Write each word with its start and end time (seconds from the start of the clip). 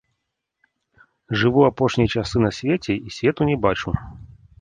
Жыву 1.41 1.61
апошнія 1.71 2.11
часы 2.21 2.37
на 2.45 2.51
свеце 2.61 2.93
і 2.95 3.09
свету 3.17 3.41
не 3.51 3.57
бачу. 3.67 3.89